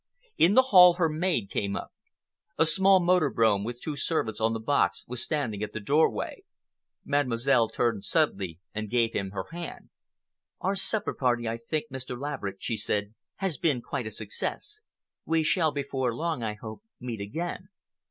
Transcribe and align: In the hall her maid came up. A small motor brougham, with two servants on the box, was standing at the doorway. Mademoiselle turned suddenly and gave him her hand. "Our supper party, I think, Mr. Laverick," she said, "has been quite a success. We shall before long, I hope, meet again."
In 0.35 0.55
the 0.55 0.63
hall 0.73 0.95
her 0.95 1.07
maid 1.09 1.51
came 1.51 1.75
up. 1.75 1.91
A 2.57 2.65
small 2.65 2.99
motor 2.99 3.29
brougham, 3.29 3.63
with 3.63 3.79
two 3.79 3.95
servants 3.95 4.41
on 4.41 4.53
the 4.53 4.59
box, 4.59 5.05
was 5.07 5.21
standing 5.21 5.61
at 5.61 5.73
the 5.73 5.79
doorway. 5.79 6.43
Mademoiselle 7.05 7.67
turned 7.69 8.03
suddenly 8.03 8.59
and 8.73 8.89
gave 8.89 9.13
him 9.13 9.29
her 9.29 9.45
hand. 9.51 9.89
"Our 10.59 10.73
supper 10.73 11.13
party, 11.13 11.47
I 11.47 11.57
think, 11.57 11.89
Mr. 11.93 12.19
Laverick," 12.19 12.57
she 12.59 12.77
said, 12.77 13.13
"has 13.35 13.59
been 13.59 13.83
quite 13.83 14.07
a 14.07 14.11
success. 14.11 14.81
We 15.23 15.43
shall 15.43 15.71
before 15.71 16.15
long, 16.15 16.41
I 16.41 16.55
hope, 16.55 16.81
meet 16.99 17.21
again." 17.21 17.69